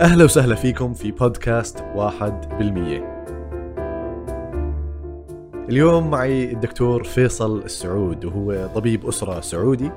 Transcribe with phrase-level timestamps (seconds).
[0.00, 3.24] أهلا وسهلا فيكم في بودكاست واحد بالمية.
[5.68, 9.90] اليوم معي الدكتور فيصل السعود وهو طبيب أسرة سعودي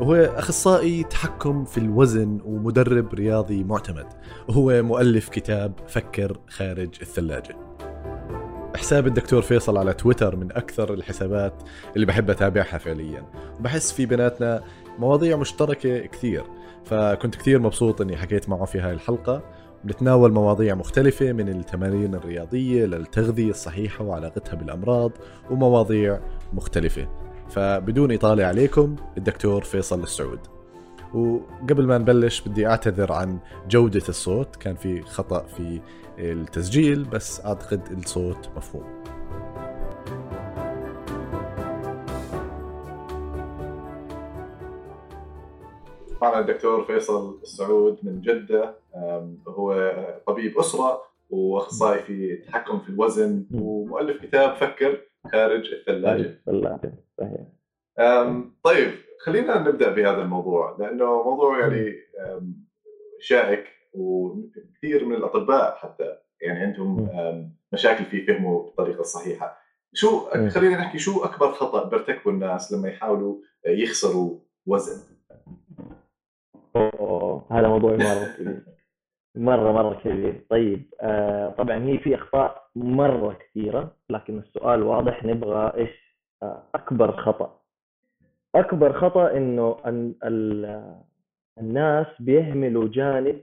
[0.00, 4.06] وهو أخصائي تحكم في الوزن ومدرب رياضي معتمد
[4.48, 7.63] وهو مؤلف كتاب فكر خارج الثلاجة.
[8.84, 11.52] حساب الدكتور فيصل على تويتر من أكثر الحسابات
[11.94, 13.24] اللي بحب أتابعها فعليا.
[13.58, 14.64] وبحس في بيناتنا
[14.98, 16.44] مواضيع مشتركة كثير
[16.84, 19.42] فكنت كثير مبسوط إني حكيت معه في هاي الحلقة.
[19.84, 25.12] بنتناول مواضيع مختلفة من التمارين الرياضية للتغذية الصحيحة وعلاقتها بالأمراض
[25.50, 26.20] ومواضيع
[26.52, 27.08] مختلفة.
[27.50, 30.40] فبدون إطالة عليكم الدكتور فيصل السعود.
[31.14, 34.56] وقبل ما نبلش بدي أعتذر عن جودة الصوت.
[34.56, 35.80] كان في خطأ في
[36.18, 39.04] التسجيل بس أعتقد الصوت مفهوم.
[46.22, 48.74] معنا الدكتور فيصل السعود من جدة
[49.48, 49.92] هو
[50.26, 55.00] طبيب أسرة وأخصائي في التحكم في الوزن ومؤلف كتاب فكر
[55.32, 56.22] خارج الثلاجة.
[56.22, 57.46] الثلاجة صحيح.
[58.62, 61.94] طيب خلينا نبدأ بهذا الموضوع لأنه موضوع يعني
[63.20, 63.64] شائك.
[63.94, 67.08] وكثير من الأطباء حتى يعني عندهم
[67.72, 69.58] مشاكل في فهمه بالطريقة الصحيحه
[69.92, 73.36] شو خلينا نحكي شو أكبر خطأ بيرتكبه الناس لما يحاولوا
[73.66, 75.14] يخسروا وزن؟
[76.76, 77.46] أوه.
[77.50, 78.64] هذا موضوع مرة كبير.
[79.36, 80.46] مرة مرة كبير.
[80.50, 87.16] طيب آه طبعا هي في أخطاء مرة كثيرة لكن السؤال واضح نبغى إيش؟ آه أكبر
[87.16, 87.60] خطأ.
[88.54, 90.14] أكبر خطأ إنه أن
[91.58, 93.42] الناس بيهملوا جانب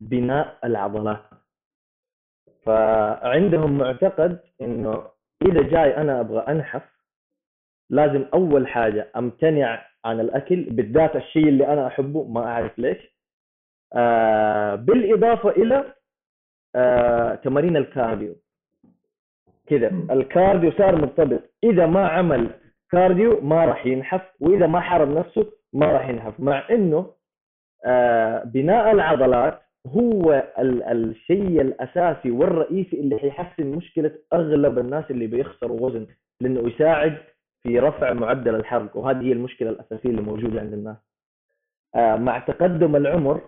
[0.00, 1.22] بناء العضلات.
[2.62, 5.04] فعندهم معتقد إنه
[5.42, 6.82] إذا جاي أنا أبغى أنحف
[7.90, 13.16] لازم أول حاجة أمتنع عن الأكل بالذات الشيء اللي أنا أحبه ما أعرف ليش.
[13.94, 15.94] آه بالإضافة إلى
[16.74, 18.34] آه تمارين ال cardio.
[19.66, 21.40] كذا ال cardio صار مرتبط.
[21.64, 22.50] إذا ما عمل
[22.90, 26.40] cardio ما راح ينحف وإذا ما حرم نفسه ما راح ينحف.
[26.40, 27.14] مع إنه
[27.84, 35.80] آه بناء العضلات هو ال الشيء الأساسي والرئيسي اللي حيحسن مشكلة أغلب الناس اللي بيخسروا
[35.80, 36.06] وزن
[36.40, 37.18] لأنه يساعد
[37.62, 40.96] في رفع معدل الحرق وهذه هي المشكلة الأساسية اللي موجودة عند الناس.
[41.94, 43.40] آه مع تقدم العمر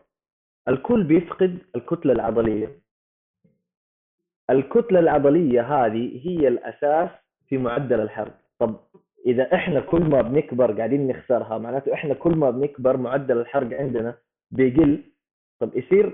[0.68, 2.68] الكل بيفقد الكتلة العضلية.
[4.50, 7.10] الكتلة العضلية هذه هي الأساس
[7.48, 8.38] في معدل الحرق.
[8.58, 8.76] طب
[9.26, 14.14] إذا إحنا كل ما بنكبر قاعدين نخسرها معناته إحنا كل ما بنكبر معدل الحرق عندنا
[14.50, 15.02] بيقل
[15.60, 16.12] طب يصير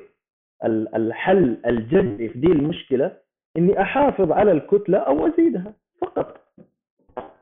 [0.65, 3.17] الحل الجذري في دي المشكلة
[3.57, 6.41] إني أحافظ على الكتلة أو أزيدها فقط.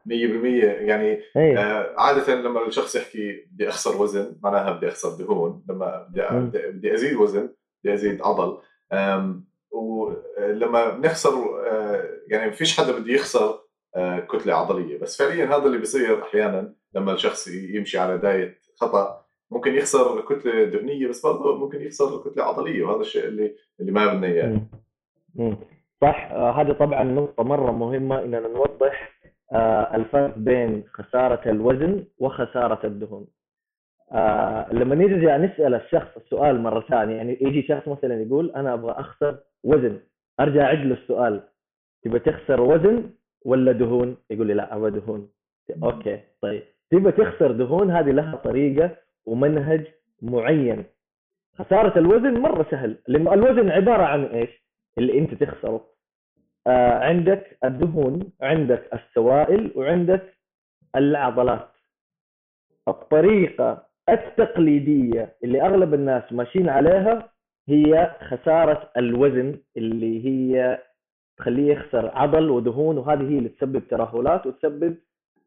[0.07, 1.59] 100% يعني أيه.
[1.59, 5.65] آه عادة لما الشخص يحكي بدي اخسر وزن معناها بدي أخسر دهون.
[5.69, 6.23] لما بدي
[6.71, 7.49] بدي أزيد وزن
[7.85, 8.59] بدي أزيد عضل.
[9.71, 11.31] ولما بنخسر
[11.71, 13.59] آه يعني ما فيش حدا بده يخسر
[13.97, 14.99] آه كتلة عضلية.
[14.99, 19.22] بس فعليا هذا اللي بيصير أحيانا لما الشخص يمشي على دايت خطأ.
[19.53, 24.07] ممكن يخسر كتلة دهنية بس برضه ممكن يخسر كتلة عضلية وهذا الشيء اللي اللي ما
[24.15, 24.61] بدنا إياه.
[26.01, 26.29] صح.
[26.33, 29.13] آه هذه طبعا نقطة مرة مهمة اننا نوضح
[29.53, 33.27] آه الفرق بين خسارة الوزن وخسارة الدهون.
[34.13, 38.93] آه لما نرجع نسأل الشخص السؤال مرة ثانية يعني يجي شخص مثلا يقول أنا أبغى
[38.93, 40.01] أخسر وزن.
[40.41, 41.43] أرجع أعيد له السؤال
[42.03, 43.11] تبغى تخسر وزن
[43.45, 45.29] ولا دهون؟ يقول لي لا أبغى دهون.
[45.83, 46.63] أوكي طيب.
[46.91, 48.97] تبغى تخسر دهون هذه لها طريقة
[49.27, 49.87] ومنهج
[50.23, 50.85] معين.
[51.59, 54.63] خسارة الوزن مرة سهل الوزن عبارة عن إيش؟
[54.99, 55.87] اللي أنت تخسره.
[56.67, 60.39] آه عندك الدهون عندك السوائل وعندك
[60.97, 61.69] العضلات.
[62.89, 67.33] الطريقة التقليدية اللي أغلب الناس ماشيين عليها
[67.69, 70.79] هي خسارة الوزن اللي هي
[71.37, 74.97] تخليه يخسر عضل ودهون وهذه هي اللي تسبب ترهلات وتسبب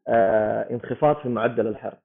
[0.08, 1.98] آه انخفاض في معدل الحرق.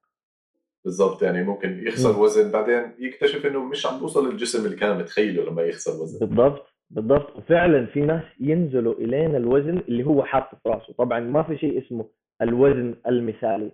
[0.85, 5.43] بالضبط يعني ممكن يخسر وزن بعدين يكتشف إنه مش عم بوصل للجسم اللي كان متخيله
[5.43, 6.27] لما يخسر وزن.
[6.27, 7.35] بالضبط بالضبط.
[7.37, 11.81] وفعلا في ناس ينزلوا الين الوزن اللي هو حاطه في راسه طبعا ما في شيء
[11.85, 12.05] اسمه
[12.41, 13.71] الوزن المثالي.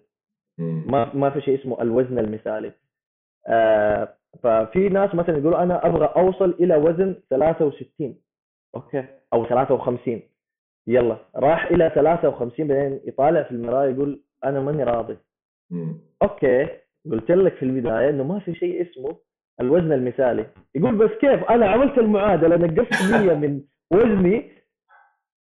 [0.60, 2.72] ما ما في شيء اسمه الوزن المثالي.
[3.48, 4.14] آه
[4.44, 8.16] ففي ناس مثلا يقولوا أنا أبغى أوصل إلى وزن 63
[8.76, 10.22] أوكي أو 53
[10.88, 15.18] يلا راح إلى 53 بعدين يطالع في المراية يقول أنا ماني راضي.
[16.22, 16.68] okay.
[17.12, 19.18] قلت لك في البداية إنه ما في شيء اسمه
[19.62, 20.46] الوزن المثالي.
[20.76, 23.62] يقول بس كيف؟ أنا عملت المعادلة نقصت 100 من
[23.92, 24.52] وزني.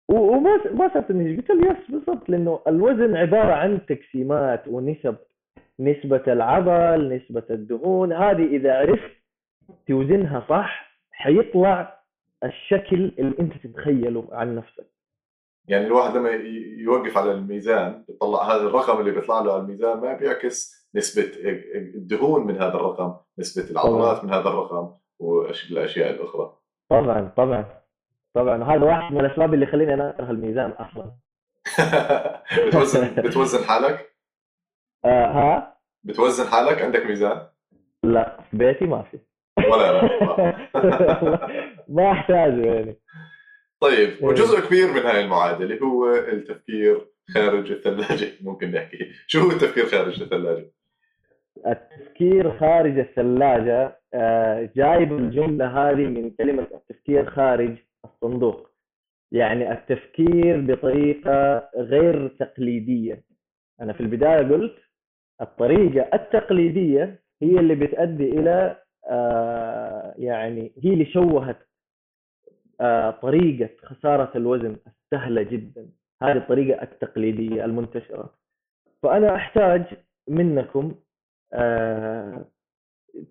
[0.08, 5.16] وما ما صرت اني قلت له yes بالضبط لأنه الوزن عبارة عن تقسيمات ونسب
[5.80, 8.12] نسبة العضل نسبة الدهون.
[8.12, 9.12] هذه إذا عرفت
[9.88, 12.02] توزنها صح حيطلع
[12.44, 14.86] الشكل اللي أنت تتخيله عن نفسك.
[15.68, 16.30] يعني الواحد لما
[16.78, 21.32] يوقف على الميزان يطلع هذا الرقم اللي بيطلع له على الميزان ما بيعكس نسبة
[21.74, 24.24] الدهون من هذا الرقم نسبة العضلات.
[24.24, 26.56] من هذا الرقم والأشياء الأخرى
[26.90, 27.82] طبعا طبعا
[28.34, 31.12] طبعا هذا واحد من الأسباب اللي خليني أنا أكره الميزان أصلا
[32.66, 34.16] بتوزن بتوزن حالك؟
[35.04, 37.46] آه ها؟ بتوزن حالك عندك ميزان؟
[38.02, 39.18] لا في بيتي ما في
[39.70, 40.08] ولا أنا
[41.96, 43.00] ما أحتاجه يعني
[43.80, 44.24] طيب إيه.
[44.24, 50.22] وجزء كبير من هاي المعادلة هو التفكير خارج الثلاجة ممكن نحكي شو هو التفكير خارج
[50.22, 50.72] الثلاجة
[51.66, 58.70] التفكير خارج الثلاجة آه، جايب الجملة هذه من كلمة التفكير خارج الصندوق.
[59.32, 63.24] يعني التفكير بطريقة غير تقليدية.
[63.80, 64.76] أنا في البداية قلت
[65.40, 68.76] الطريقة التقليدية هي اللي بتؤدي إلى
[69.10, 71.58] آه، يعني هي اللي شوهت
[72.80, 75.88] آه، طريقة خسارة الوزن السهلة جدا.
[76.22, 78.34] هذه الطريقة التقليدية المنتشرة.
[79.02, 79.82] فأنا أحتاج
[80.28, 80.94] منكم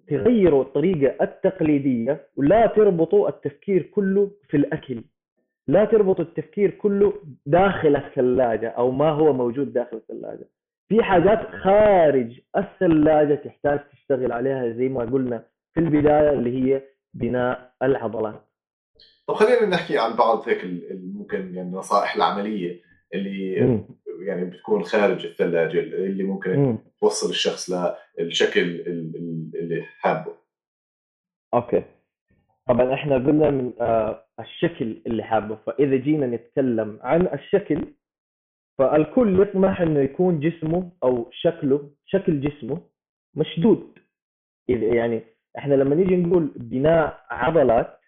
[0.07, 5.03] تغيروا الطريقة التقليدية ولا تربطوا التفكير كله في الأكل.
[5.67, 7.13] لا تربطوا التفكير كله
[7.45, 10.47] داخل الثلاجة أو ما هو موجود داخل الثلاجة.
[10.89, 15.43] في حاجات خارج الثلاجة تحتاج تشتغل عليها زي ما قلنا
[15.73, 16.81] في البداية اللي هي
[17.13, 18.41] بناء العضلات.
[19.27, 20.65] طب خلينا نحكي عن بعض هيك
[21.15, 22.81] ممكن يعني النصائح العملية
[23.13, 23.85] اللي م.
[24.19, 26.79] يعني بتكون خارج الثلاجة اللي ممكن م.
[27.01, 27.71] توصل الشخص
[28.19, 28.59] للشكل
[29.55, 30.33] اللي حابه.
[31.53, 31.83] أوكي.
[32.67, 37.81] طبعا إحنا قلنا من آه الشكل اللي حابه فإذا جينا نتكلم عن الشكل
[38.77, 42.81] فالكل يطمح إنه يكون جسمه أو شكله شكل جسمه
[43.35, 43.99] مشدود.
[44.67, 45.21] يعني
[45.57, 47.99] إحنا لما نيجي نقول بناء عضلات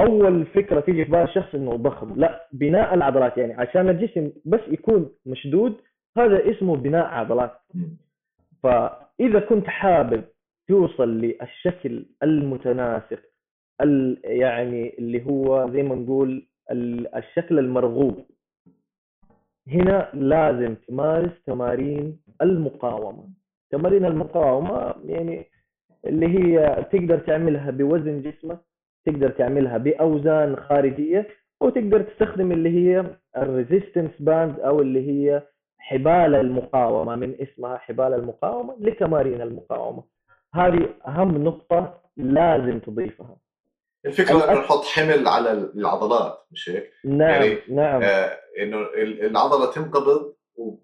[0.00, 2.20] أول فكرة تيجي في بال الشخص إنه ضخم.
[2.20, 3.38] لا بناء العضلات.
[3.38, 5.76] يعني عشان الجسم بس يكون مشدود
[6.18, 7.52] هذا اسمه بناء عضلات.
[8.62, 10.24] فإذا كنت حابب
[10.68, 13.20] توصل للشكل المتناسق
[14.24, 16.46] يعني اللي هو زي ما نقول
[17.16, 18.26] الشكل المرغوب
[19.68, 23.28] هنا لازم تمارس تمارين المقاومة.
[23.70, 25.46] تمارين المقاومة يعني
[26.06, 28.60] اللي هي تقدر تعملها بوزن جسمك
[29.10, 31.28] تقدر تعملها بأوزان خارجية
[31.60, 33.04] وتقدر تستخدم اللي هي
[33.36, 35.42] ال resistance band أو اللي هي
[35.78, 40.04] حبال المقاومة من اسمها حبال المقاومة لتمارين المقاومة.
[40.54, 43.36] هذه أهم نقطة لازم تضيفها.
[44.06, 48.02] الفكرة إنه نحط حمل على العضلات مش هيك؟ نعم يعني نعم.
[48.02, 48.30] آه
[48.62, 48.78] إنه
[49.26, 50.34] العضلة تنقبض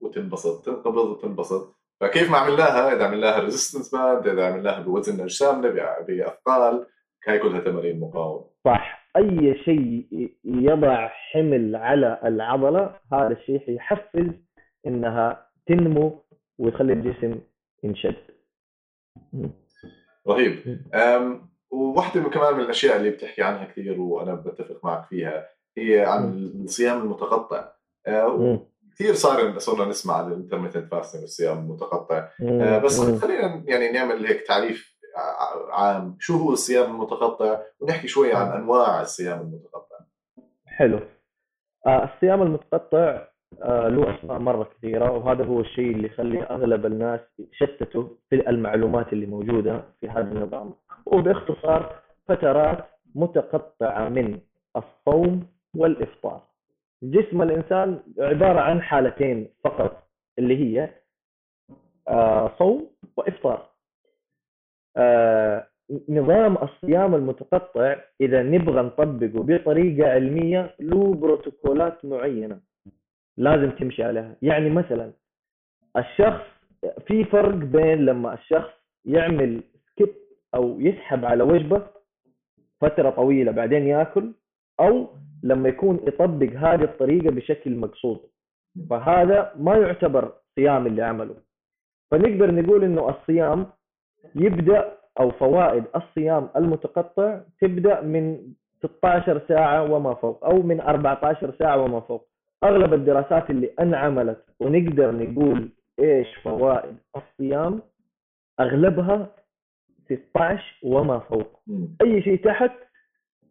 [0.00, 1.74] وتنبسط تنقبض وتنبسط.
[2.00, 5.68] فكيف ما عملناها؟ إذا عملناها resistance band إذا عملناها بوزن اجسامنا
[6.08, 6.86] بأثقال
[7.26, 8.44] هاي كلها تمارين مقاومة.
[8.64, 9.04] صح.
[9.16, 10.06] أي شيء
[10.44, 14.26] يضع حمل على العضلة هذا الشيء حيحفز
[14.86, 16.24] إنها تنمو
[16.58, 17.40] ويخلي الجسم
[17.82, 18.16] ينشد.
[20.28, 20.78] رهيب.
[21.70, 25.46] وواحدة كمان من الأشياء اللي بتحكي عنها كثير وأنا بتفق معك فيها
[25.78, 26.32] هي عن
[26.64, 27.72] الصيام المتقطع.
[28.06, 32.28] أه، كثير صار صرنا نسمع عن الإنترميتنت فاستنج الصيام المتقطع.
[32.43, 34.94] أه، بس خلينا يعني نعمل هيك تعريف
[35.72, 39.96] عام شو هو الصيام المتقطع ونحكي شوي عن أنواع الصيام المتقطع.
[40.66, 41.00] حلو.
[41.86, 43.24] آه الصيام المتقطع
[43.62, 49.12] آه له أسماء مرة كثيرة وهذا هو الشيء اللي يخلي أغلب الناس يشتتوا في المعلومات
[49.12, 50.74] اللي موجودة في هذا النظام.
[51.06, 54.40] وباختصار فترات متقطعة من
[54.76, 56.42] الصوم والإفطار.
[57.02, 60.02] جسم الإنسان عبارة عن حالتين فقط
[60.38, 60.90] اللي هي
[62.08, 63.73] آه صوم وإفطار.
[66.08, 72.60] نظام الصيام المتقطع إذا نبغى نطبقه بطريقة علمية له بروتوكولات معينة
[73.36, 74.36] لازم تمشي عليها.
[74.43, 75.13] يعني مثلا
[75.96, 76.44] الشخص
[77.06, 78.72] في فرق بين لما الشخص
[79.05, 80.15] يعمل سكيب
[80.55, 81.86] أو يسحب على وجبة
[82.81, 84.32] فترة طويلة بعدين يأكل
[84.81, 85.08] أو
[85.43, 88.20] لما يكون يطبق هذه الطريقة بشكل مقصود.
[88.91, 91.34] فهذا ما يعتبر صيام اللي عمله.
[92.10, 93.67] فنقدر نقول إنه الصيام
[94.34, 101.82] يبدأ أو فوائد الصيام المتقطع تبدأ من 16 ساعة وما فوق أو من 14 ساعة
[101.82, 102.28] وما فوق.
[102.64, 105.69] أغلب الدراسات اللي أنعملت ونقدر نقول
[106.00, 107.82] إيش فوائد الصيام
[108.60, 109.31] أغلبها
[110.04, 111.60] 16 وما فوق.
[112.02, 112.70] أي شيء تحت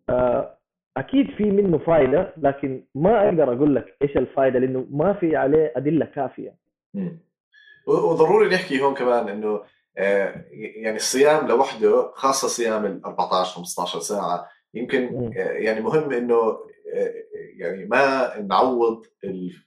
[0.10, 0.58] آه
[0.98, 5.74] أكيد في منه فائده لكن ما أقدر أقول لك إيش الفائده لأنه ما في عليه
[5.76, 6.56] أدلة كافية.
[6.94, 7.20] مم.
[7.88, 9.62] و- وضروري نحكي هون كمان إنه
[9.96, 15.32] يعني الصيام لوحده خاصة صيام ال 14 15 ساعة يمكن.
[15.38, 17.14] آه، يعني مهم إنه آه،
[17.58, 19.06] يعني ما نعوض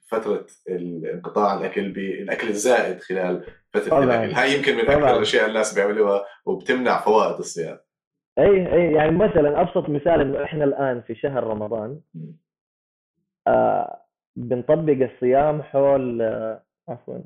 [0.07, 0.45] فتره
[1.13, 4.03] انقطاع الأكل بالاكل الزائد خلال فترة طبعاً.
[4.03, 4.95] الأكل هاي يمكن من طبعاً.
[4.97, 7.77] أكثر الأشياء الناس بيعملوها وبتمنع فوائد الصيام
[8.39, 11.99] أي أي يعني مثلا أبسط مثال إنه إحنا الآن في شهر رمضان.
[13.47, 14.01] آه
[14.35, 17.17] بنطبق الصيام حول آه عفوا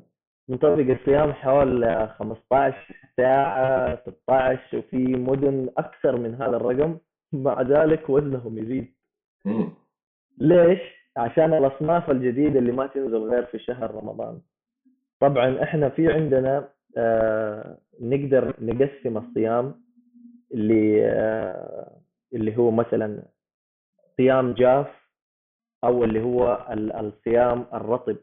[0.48, 2.76] بنطبق الصيام آه 15
[3.16, 6.98] ساعة 16 وفي مدن أكثر من هذا الرقم
[7.32, 8.94] مع ذلك وزنهم يزيد.
[10.38, 10.80] ليش؟
[11.16, 14.40] عشان الأصناف الجديدة اللي ما تنزل غير في شهر رمضان
[15.20, 19.82] طبعا إحنا في عندنا آه نقدر نقسم الصيام
[20.54, 21.96] اللي آه
[22.34, 23.22] اللي هو مثلا
[24.16, 24.86] صيام جاف
[25.84, 28.16] أو اللي هو ال- الصيام الرطب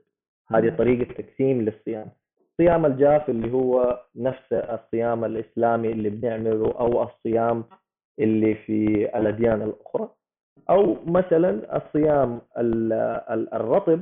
[0.51, 2.07] هذه طريقة تقسيم للصيام.
[2.51, 7.63] الصيام الجاف اللي هو نفس الصيام الإسلامي اللي بنعمله أو الصيام
[8.19, 10.09] اللي في الأديان الأخرى.
[10.69, 12.93] أو مثلا الصيام ال-
[13.29, 13.99] ال- الرطب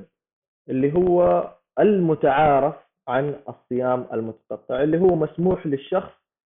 [0.69, 1.49] اللي هو
[1.79, 2.75] المتعارف
[3.07, 6.11] عن الصيام المتقطع اللي هو مسموح للشخص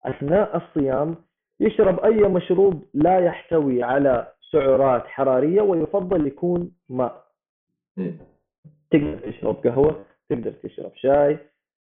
[0.04, 1.16] أثناء الصيام
[1.60, 7.24] يشرب أي مشروب لا يحتوي على سعرات حرارية ويفضل يكون ماء.
[8.90, 11.38] تقدر تشرب قهوة تقدر تشرب شاي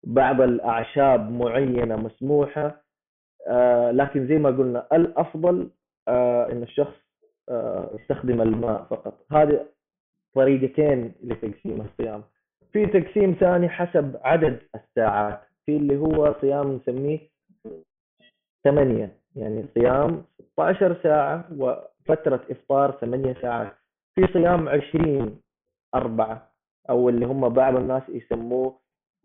[0.04, 2.82] بعض الأعشاب معينة مسموحة
[3.46, 5.70] آه، لكن زي ما قلنا الأفضل
[6.08, 6.94] آه، إن الشخص
[7.48, 9.26] آه، يستخدم الماء فقط.
[9.32, 9.66] هذه
[10.34, 12.22] طريقتين لتقسيم الصيام.
[12.72, 17.18] في تقسيم ثاني حسب عدد الساعات في اللي هو صيام نسميه
[18.64, 19.16] ثمانية.
[19.36, 23.72] يعني صيام 16 ساعة وفترة إفطار ثمانية ساعات.
[24.14, 25.40] في صيام 20
[25.94, 26.47] أربعة.
[26.90, 28.78] أو اللي هم بعض الناس يسموه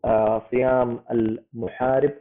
[0.05, 2.13] آه، صيام المحارب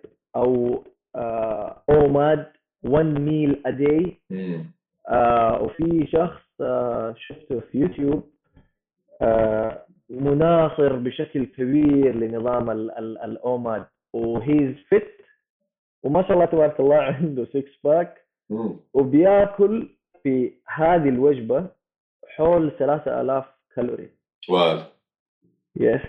[3.26, 4.10] meal a day.
[4.30, 4.64] مم.
[5.08, 8.30] آه، وفي شخص آه، شفته في يوتيوب
[9.22, 15.12] آه، مناصر بشكل كبير لنظام ال- ال- ال OMAD و he's fit
[16.02, 18.76] وما شاء الله تبارك الله عنده six pack مم.
[18.94, 19.88] وبياكل
[20.22, 21.66] في هذه الوجبة
[22.36, 23.44] حول 3000
[23.76, 24.08] كالوري.
[24.48, 24.82] وال
[25.76, 26.00] yes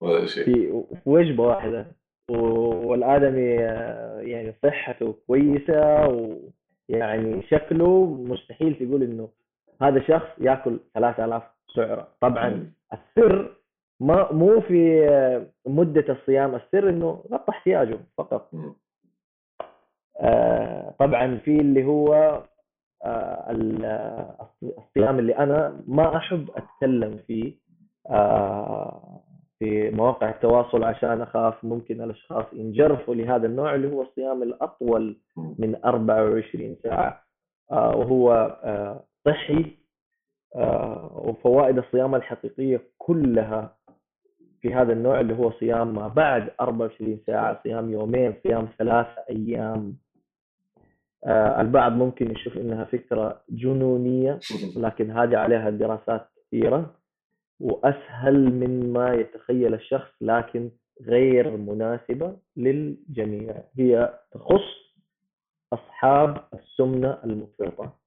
[0.00, 0.52] ولا شيء في
[0.96, 1.86] في وجبة واحدة.
[2.30, 9.28] و- والآدمي آه، يعني صحته كويسة ويعني شكله مستحيل تقول إنه
[9.82, 11.42] هذا شخص يأكل 3000
[11.76, 12.08] سعرة.
[12.20, 12.72] طبعا.
[12.92, 13.56] السر
[14.00, 16.54] ما مو في آه، مدة الصيام.
[16.54, 18.50] السر إنه غطى احتياجه فقط.
[20.20, 22.14] آه، طبعا في اللي هو
[23.04, 23.84] آه، ال-
[24.78, 27.63] الصيام اللي أنا ما أحب أتكلم فيه.
[29.58, 35.16] في مواقع التواصل عشان أخاف ممكن الأشخاص ينجرفوا لهذا النوع اللي هو الصيام الأطول.
[35.36, 37.24] من 24 ساعة
[37.70, 38.32] آه، وهو
[38.64, 39.76] آه، صحي
[40.56, 43.76] آه، وفوائد الصيام الحقيقية كلها
[44.60, 49.96] في هذا النوع اللي هو صيام ما بعد 24 ساعة صيام يومين صيام ثلاثة أيام
[51.26, 54.38] آه، البعض ممكن يشوف إنها فكرة جنونية
[54.84, 56.94] لكن هذه عليها دراسات كثيرة
[57.60, 60.70] وأسهل من ما يتخيل الشخص لكن
[61.02, 63.54] غير مناسبة للجميع.
[63.78, 64.84] هي تخص
[65.72, 67.98] أصحاب السمنة المفرطة.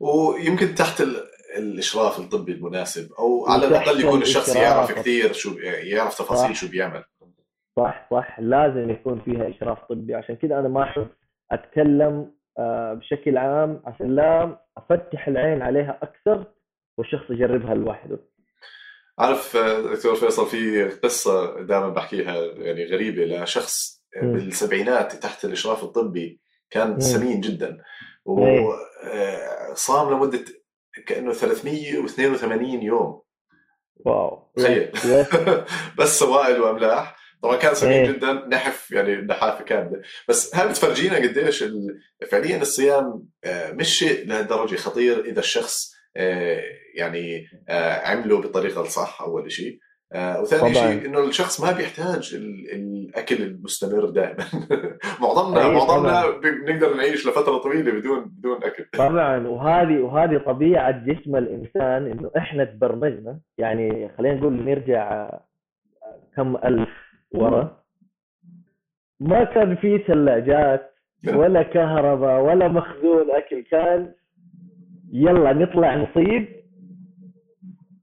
[0.00, 1.16] ويمكن تحت ال...
[1.58, 4.92] الإشراف الطبي المناسب أو على الأقل يكون الشخص يعرف.
[4.92, 6.56] كثير شو يعرف تفاصيل.
[6.56, 7.04] شو بيعمل.
[7.76, 8.40] صح صح.
[8.40, 10.14] لازم يكون فيها إشراف طبي.
[10.14, 11.08] عشان كذا أنا ما أحب
[11.52, 13.82] أتكلم آه، بشكل عام.
[13.84, 16.44] عشان لا أفتح العين عليها أكثر
[16.98, 18.18] والشخص يجربها لوحده.
[19.20, 24.32] عارف آه، دكتور فيصل في قصة دائما بحكيها يعني غريبة لشخص مم.
[24.32, 27.00] بالسبعينات تحت الإشراف الطبي كان.
[27.00, 27.78] سمين جدا.
[28.24, 30.44] وصام لمدة
[31.06, 33.22] كأنه 382 يوم
[33.96, 34.92] واو تخيل
[35.98, 38.12] بس سوائل وأملاح طبعا كان سمين.
[38.12, 41.64] جدا نحف يعني نحافة كاملة بس هل بتفرجينا قديش
[42.30, 45.99] فعليا الصيام آه، مش شيء لهالدرجة خطير إذا الشخص آه،
[46.96, 49.78] يعني آه، عمله بالطريقة الصح أول شيء
[50.12, 50.74] آه، وثاني.
[50.74, 54.44] شيء إنه الشخص ما بيحتاج ال- الأكل المستمر دائما.
[55.22, 56.30] معظمنا معظمنا.
[56.40, 58.84] بنقدر نعيش لفترة طويلة بدون بدون أكل.
[59.08, 59.48] طبعا.
[59.48, 63.40] وهذه وهذه طبيعة جسم الإنسان إنه إحنا تبرمجنا.
[63.58, 65.44] يعني خلينا نقول نرجع آه،
[66.36, 66.88] كم ألف
[67.34, 67.80] ورا.
[69.20, 70.94] ما كان في ثلاجات
[71.34, 73.64] ولا كهرباء ولا مخزون أكل.
[73.70, 74.14] كان
[75.12, 76.46] يلا نطلع نصيد.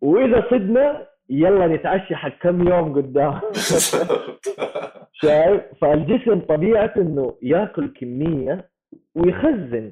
[0.01, 3.39] وإذا صدنا يلا نتعشى حق كم يوم قدام.
[5.21, 8.69] شايف؟ فالجسم طبيعته إنه ياكل كمية
[9.15, 9.91] ويخزن.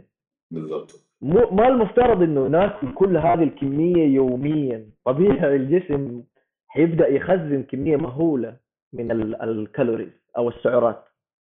[0.51, 0.91] بالضبط.
[1.21, 4.85] مو ما المفترض إنه ناكل كل هذه الكمية يوميا.
[5.05, 6.23] طبيعي الجسم
[6.67, 8.55] حيبدا يخزن كمية مهولة
[8.93, 11.03] من ال- الكالوريز أو السعرات.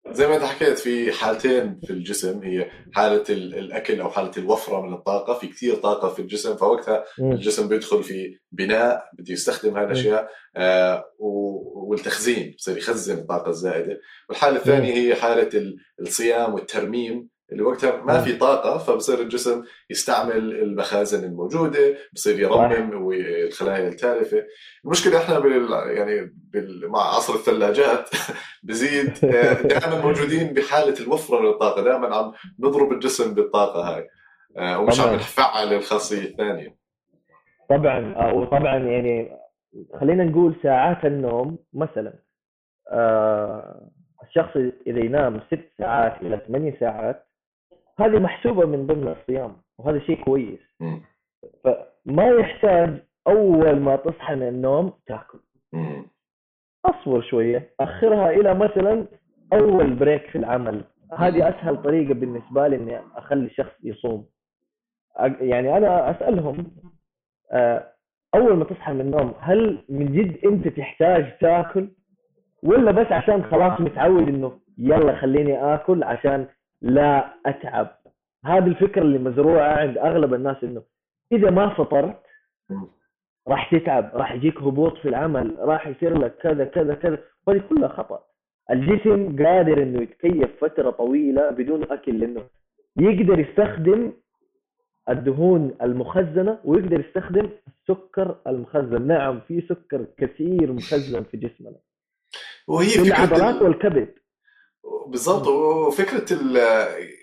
[0.10, 4.82] زي ما انت حكيت في حالتين في الجسم هي حالة ال- الأكل أو حالة الوفرة
[4.82, 7.04] من الطاقة في كثير طاقة في الجسم فوقتها.
[7.20, 14.00] الجسم بيدخل في بناء بده يستخدم هاي الأشياء آه والتخزين بصير يخزن الطاقة الزائدة.
[14.30, 17.30] والحالة الثانية هي حالة ال- الصيام والترميم.
[17.52, 18.24] اللي وقتها ما مم.
[18.24, 24.46] في طاقة فبصير الجسم يستعمل المخازن الموجودة بصير يرمم والخلايا التالفة
[24.86, 28.10] المشكلة إحنا بال يعني بال مع عصر الثلاجات
[28.64, 34.08] بزيد آه، دائما موجودين بحالة الوفرة من الطاقه دائما عم نضرب الجسم بالطاقة هاي
[34.58, 35.16] آه، ومش عم طبعاً.
[35.16, 36.76] نفعل الخاصية الثانية
[37.70, 39.32] طبعا آه، وطبعا يعني
[40.00, 42.14] خلينا نقول ساعات النوم مثلا
[42.92, 43.90] آه
[44.24, 47.31] الشخص إذا ينام ست ساعات إلى ثمانية ساعات
[48.06, 50.60] هذه محسوبة من ضمن الصيام وهذا شيء كويس.
[51.64, 55.40] فما يحتاج أول ما تصحى من النوم تاكل.
[56.86, 59.06] أصبر شوية أخرها إلى مثلا
[59.54, 60.84] أول بريك في العمل.
[61.18, 64.26] هذه أسهل طريقة بالنسبة لي إني أخلي الشخص يصوم.
[65.42, 66.72] يعني أنا أسألهم
[67.52, 67.88] آه،
[68.36, 71.90] أول ما تصحى من النوم هل من جد أنت تحتاج تاكل؟
[72.64, 76.48] ولا بس عشان خلاص متعود إنه يلا خليني آكل عشان
[76.82, 77.98] لا أتعب.
[78.46, 80.84] هذه الفكرة اللي مزروعة عند أغلب الناس إنه
[81.32, 82.22] إذا ما فطرت.
[83.48, 87.18] راح تتعب راح يجيك هبوط في العمل راح يصير لك كذا كذا كذا.
[87.48, 88.24] وهذه كلها خطأ.
[88.72, 92.44] الجسم قادر إنه يتكيف فترة طويلة بدون أكل لأنه
[93.00, 94.14] يقدر يستخدم
[95.10, 99.08] الدهون المخزنة ويقدر يستخدم السكر المخزن.
[99.08, 101.78] نعم في سكر كثير مخزن في جسمنا.
[102.68, 104.14] وهي في العضلات ال- والكبد.
[105.08, 106.58] بالضبط وفكرة ال-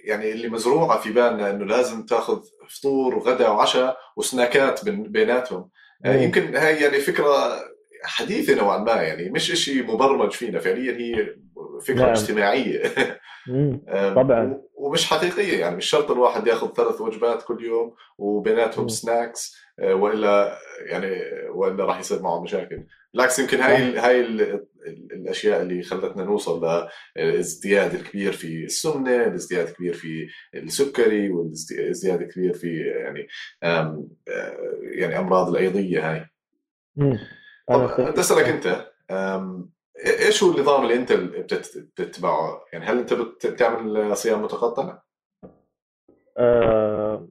[0.05, 5.71] يعني اللي مزروعة في بالنا إنه لازم تاخذ فطور وغداء وعشاء وسناكات بين- بيناتهم
[6.05, 6.23] آه، مم.
[6.23, 7.61] يمكن هاي يعني فكرة
[8.03, 11.35] حديثة نوعا ما يعني مش شيء مبرمج فينا فعليا هي
[11.87, 12.09] فكرة نعم.
[12.11, 12.83] اجتماعية.
[13.49, 13.81] آم،
[14.23, 14.61] طبعاً.
[14.75, 18.89] ومش حقيقية يعني مش شرط الواحد ياخذ ثلاث وجبات كل يوم وبيناتهم مم.
[18.89, 21.17] سناكس آه، وإلا يعني
[21.55, 22.83] وإلا راح يصير معه مشاكل
[23.15, 24.21] بالعكس يمكن هاي هاي
[24.89, 32.77] الأشياء اللي خلتنا نوصل لازدياد الكبير في السمنة، الازدياد الكبير في السكري والازدياد الكبير في
[32.81, 33.27] يعني
[33.63, 34.05] آه،
[34.83, 36.27] يعني أمراض الأيضية هاي.
[37.69, 37.81] طب
[38.19, 39.71] أسألك أنت آم،
[40.27, 44.99] إيش هو النظام اللي أنت بتت- بتتبعه؟ يعني هل أنت بت- بتعمل صيام متقطع؟
[46.39, 47.29] آه،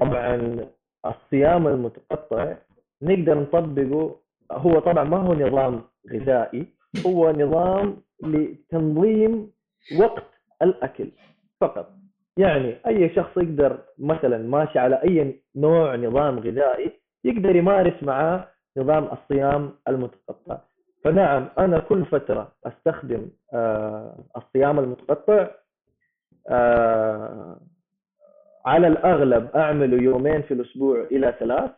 [0.00, 0.66] طبعا
[1.06, 2.56] الصيام المتقطع
[3.02, 4.20] نقدر نطبقه
[4.52, 6.73] هو طبعا ما هو نظام غذائي
[7.06, 9.50] هو نظام لتنظيم
[9.98, 10.26] وقت
[10.62, 11.08] الأكل
[11.60, 11.90] فقط.
[12.36, 16.92] يعني أي شخص يقدر مثلا ماشي على أي نوع نظام غذائي
[17.24, 20.58] يقدر يمارس معاه نظام الصيام المتقطع.
[21.04, 25.48] فنعم أنا كل فترة أستخدم آه، الصيام المتقطع
[26.48, 27.60] آه،
[28.66, 31.70] على الأغلب أعمله يومين في الأسبوع إلى ثلاث.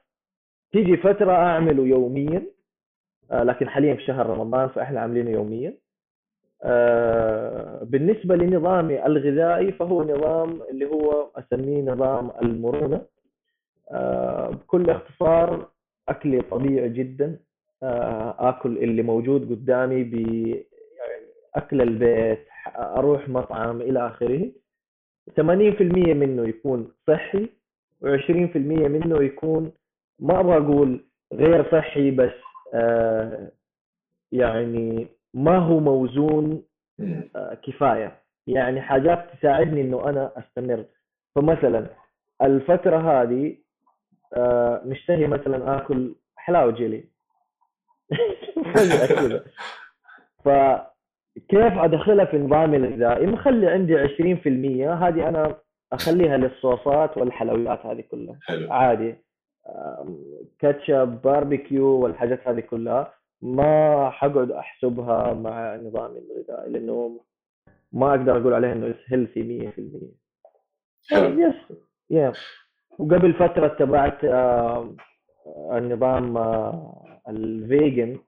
[0.72, 2.42] تيجي فترة أعمله يوميا
[3.32, 5.74] لكن حاليا في شهر رمضان فإحنا عاملينه يوميا.
[6.62, 13.00] آه، بالنسبة لنظامي الغذائي فهو نظام اللي هو أسميه نظام المرونة.
[13.90, 15.68] آه، بكل اختصار
[16.08, 17.38] اكلي طبيعي جدا.
[17.82, 24.50] آه، آكل اللي موجود قدامي ب يعني أكل البيت أروح مطعم إلى آخره.
[25.36, 27.48] 80% منه يكون صحي
[28.04, 29.72] و20% منه يكون
[30.20, 32.45] ما أبغى أقول غير صحي بس آه
[34.32, 36.62] يعني ما هو موزون.
[37.36, 38.22] آه كفاية.
[38.46, 40.84] يعني حاجات تساعدني إنه أنا أستمر.
[41.36, 41.86] فمثلا
[42.42, 43.56] الفترة هذه
[44.36, 47.04] آه مشتهي مثلا آكل حلاوة جيلي.
[48.74, 49.44] فجاه كذا
[50.44, 55.56] فكيف أدخلها في نظامي الغذائي؟ مخلي عندي 20% هذه أنا
[55.92, 58.38] أخليها للصوصات والحلويات هذه كلها.
[58.42, 58.72] حلو.
[58.72, 59.25] عادي.
[60.58, 67.20] كاتشب باربيكيو والحاجات هذه كلها ما حقعد أحسبها مع نظامي الغذائي لأنه
[67.92, 71.40] ما أقدر أقول عليها إنه healthy 100% حلو.
[71.40, 71.78] yes
[72.10, 72.32] يا
[72.98, 74.18] وقبل فترة تبعت
[75.72, 76.38] النظام
[77.28, 78.18] ال vegan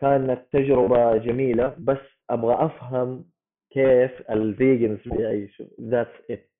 [0.00, 1.98] كانت تجربة جميلة بس
[2.30, 3.24] أبغى أفهم
[3.70, 5.66] كيف ال vegans بيعيشوا.
[5.80, 6.50] that's it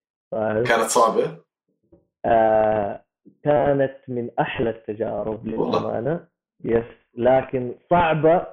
[0.68, 1.49] كانت صعبة؟
[2.24, 3.04] آه
[3.44, 6.26] كانت من أحلى التجارب للأمانة.
[6.64, 8.46] yes لكن صعبة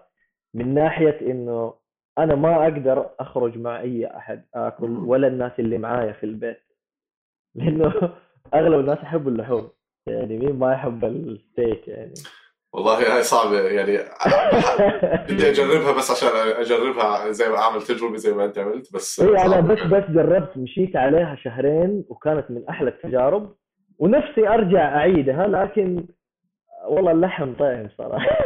[0.54, 1.74] من ناحية إنه
[2.18, 6.62] أنا ما أقدر أخرج مع اي أحد آكل ولا الناس اللي معايا في البيت.
[7.56, 7.94] لأنه
[8.54, 9.70] أغلب الناس يحبوا اللحوم.
[10.08, 12.14] يعني مين ما يحب الستيك يعني.
[12.74, 13.98] والله هاي صعبة يعني
[15.34, 19.46] بدي أجربها بس عشان أجربها زي ما اعمل تجربة زي ما أنت عملت بس اي
[19.46, 23.56] أنا بس بس جربت مشيت عليها شهرين وكانت من أحلى التجارب.
[24.00, 26.08] ونفسي أرجع أعيدها لكن
[26.90, 28.38] والله اللحم طعم صراحة.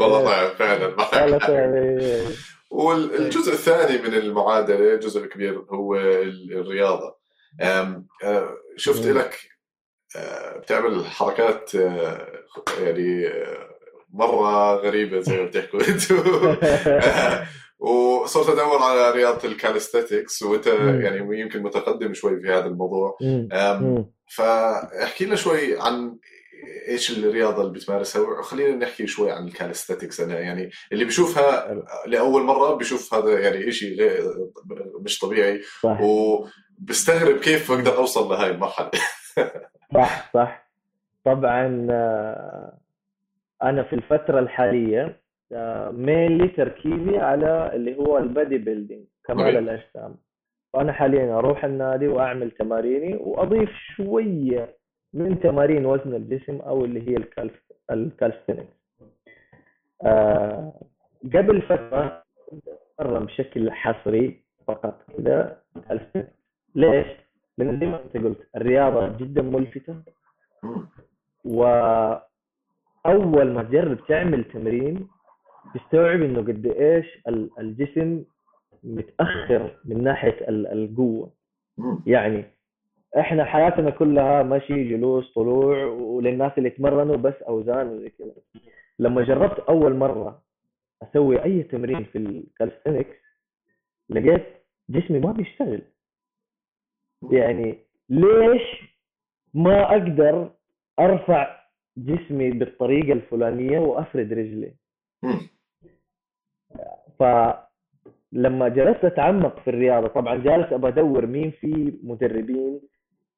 [0.00, 0.86] والله طعم فعلا
[1.22, 1.72] والله طعم
[2.70, 7.16] والجزء الثاني من المعادلة جزء كبير هو الرياضة.
[8.76, 9.51] شفت لك
[10.62, 11.74] بتعمل حركات
[12.82, 13.30] يعني
[14.12, 16.16] مرة غريبة زي ما بتحكوا أنتم
[17.78, 23.18] وصرت أدور على رياضة ال calisthenics وإنت يعني يمكن متقدم شوي في هذا الموضوع.
[24.36, 26.16] فاحكي لنا شوي عن
[26.88, 32.42] إيش الرياضة اللي بتمارسها وخلينا نحكي شوي عن ال calisthenics أنا يعني اللي بشوفها لأول
[32.42, 33.96] مرة بشوف هذا يعني شيء
[35.00, 35.60] مش طبيعي.
[35.82, 35.98] صح.
[36.00, 38.90] وبستغرب كيف بقدر أوصل لهي المرحلة.
[39.94, 40.68] صح صح.
[41.24, 41.66] طبعا
[43.62, 45.20] أنا في الفترة الحالية
[45.90, 50.14] mainly تركيزي على اللي هو ال bodybuilding كمال الأجسام.
[50.74, 54.76] وأنا حاليا أروح النادي وأعمل تماريني وأضيف شوية
[55.14, 57.16] من تمارين وزن الجسم أو اللي هي
[57.90, 58.72] ال calisthenics
[60.04, 60.72] آه
[61.24, 62.22] قبل فترة
[63.00, 65.62] مره بشكل حصري فقط كذا
[66.74, 67.06] ليش؟
[67.58, 70.02] لأن زي ما أنت قلت الرياضة جدا ملفتة.
[71.44, 72.22] وأول
[73.52, 75.08] ما تجرب تعمل تمرين
[75.74, 77.06] تستوعب إنه قد إيش
[77.58, 78.24] الجسم
[78.84, 81.32] متأخر من ناحية القوة.
[82.06, 82.44] يعني
[83.18, 88.32] إحنا حياتنا كلها مشي جلوس طلوع وللناس اللي يتمرنوا بس أوزان وزي كذا.
[88.98, 90.42] لما جربت أول مرة
[91.02, 93.16] أسوي أي تمرين في الكالستنكس
[94.08, 94.46] لقيت
[94.90, 95.82] جسمي ما بيشتغل.
[97.30, 98.62] يعني ليش
[99.54, 100.50] ما أقدر
[101.00, 101.56] أرفع
[101.96, 104.74] جسمي بالطريقة الفلانية وأفرد رجلي؟
[107.18, 112.80] فلما جلست أتعمق في الرياضة طبعا جالس ابى أدور مين في مدربين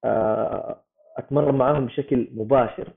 [0.04, 0.80] آه،
[1.18, 2.88] أتمرن معاهم بشكل مباشر.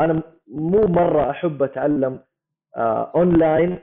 [0.00, 2.20] أنا مو مرة أحب أتعلم
[2.76, 3.82] أونلاين آه،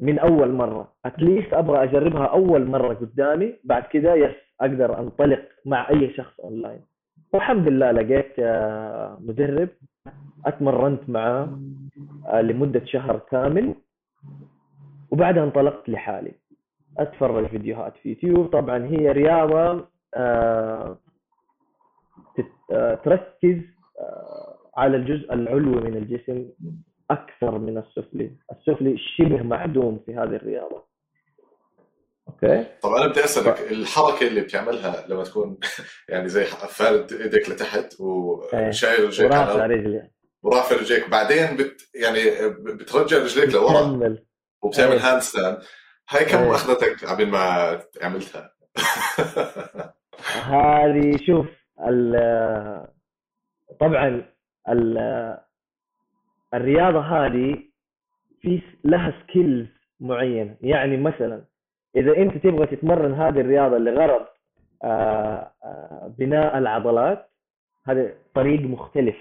[0.00, 0.92] من أول مرة.
[1.04, 6.40] at least أبغى أجربها أول مرة قدامي بعد كذا yes أقدر أنطلق مع أي شخص
[6.40, 6.80] أونلاين.
[7.32, 9.68] والحمد لله لقيت آه، مدرب
[10.46, 11.58] أتمرنت معاه
[12.34, 13.74] لمدة شهر كامل
[15.10, 16.32] وبعدها انطلقت لحالي.
[16.98, 18.46] أتفرج فيديوهات في يوتيوب.
[18.46, 20.98] طبعا هي رياضة آه،
[22.72, 23.60] آه، تركز
[24.76, 26.48] على الجزء العلوي من الجسم
[27.10, 30.89] أكثر من السفلي، السفلي شبه معدوم في هذه الرياضة.
[32.44, 33.72] okay؟ طب أنا بدي أسألك ف...
[33.72, 35.58] الحركة اللي بتعملها لما تكون
[36.08, 40.10] يعني زي فارد إيدك لتحت وشايل رجليك ورافع رجليك
[40.42, 44.16] ورافع رجليك بعدين بت يعني بترجع رجليك لورا
[44.62, 45.20] وبتعمل hand إيه.
[45.20, 45.58] stand
[46.08, 46.50] هاي كم أيه.
[46.50, 48.54] اخذتك قبل ما عملتها؟
[50.44, 51.46] هذه شوف
[53.80, 54.24] طبعا
[56.54, 57.56] الرياضة هذه
[58.42, 59.68] في لها skills
[60.00, 61.44] معينه يعني مثلا
[61.96, 64.26] إذا أنت تبغى تتمرن هذه الرياضة لغرض
[64.84, 67.30] آه، آه، بناء العضلات
[67.86, 69.16] هذا طريق مختلف.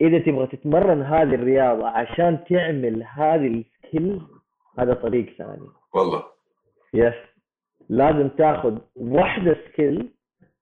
[0.00, 4.20] إذا تبغى تتمرن هذه الرياضة عشان تعمل هذه ال skill
[4.78, 5.68] هذا طريق ثاني.
[5.94, 6.22] والله.
[6.94, 7.14] yes
[7.88, 10.08] لازم تاخذ واحدة skill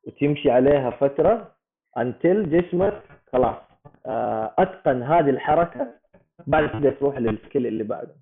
[0.06, 1.52] وتمشي عليها فترة
[1.98, 3.56] until جسمك خلاص
[4.06, 5.86] آه، أتقن هذه الحركة
[6.46, 8.14] بعد كده تروح لل skill اللي بعده.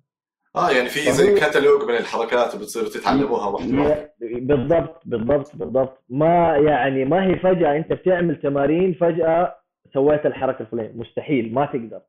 [0.55, 6.03] آه يعني في زي كتالوج من الحركات وبتصيروا تتعلموها واحدة بالضبط بالضبط بالضبط.
[6.09, 9.55] ما يعني ما هي فجأة أنت بتعمل تمارين فجأة
[9.93, 10.91] سويت الحركة الفلانية.
[10.95, 12.01] مستحيل ما تقدر.